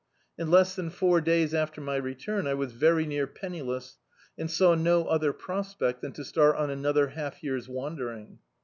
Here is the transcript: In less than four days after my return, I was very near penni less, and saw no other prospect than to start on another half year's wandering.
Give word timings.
In 0.35 0.49
less 0.49 0.73
than 0.73 0.89
four 0.89 1.21
days 1.21 1.53
after 1.53 1.79
my 1.79 1.95
return, 1.95 2.47
I 2.47 2.55
was 2.55 2.71
very 2.73 3.05
near 3.05 3.27
penni 3.27 3.61
less, 3.63 3.99
and 4.35 4.49
saw 4.49 4.73
no 4.73 5.05
other 5.05 5.31
prospect 5.31 6.01
than 6.01 6.11
to 6.13 6.25
start 6.25 6.55
on 6.55 6.71
another 6.71 7.09
half 7.09 7.43
year's 7.43 7.69
wandering. 7.69 8.39